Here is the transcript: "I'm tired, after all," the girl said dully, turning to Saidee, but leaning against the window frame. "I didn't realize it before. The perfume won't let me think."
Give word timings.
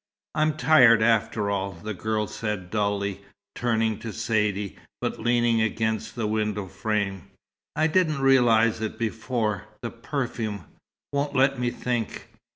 "I'm 0.33 0.57
tired, 0.57 1.03
after 1.03 1.51
all," 1.51 1.73
the 1.73 1.93
girl 1.93 2.25
said 2.25 2.71
dully, 2.71 3.21
turning 3.53 3.99
to 3.99 4.11
Saidee, 4.11 4.75
but 4.99 5.19
leaning 5.19 5.61
against 5.61 6.15
the 6.15 6.25
window 6.25 6.65
frame. 6.65 7.29
"I 7.75 7.85
didn't 7.85 8.19
realize 8.19 8.81
it 8.81 8.97
before. 8.97 9.65
The 9.83 9.91
perfume 9.91 10.65
won't 11.13 11.35
let 11.35 11.59
me 11.59 11.69
think." 11.69 12.29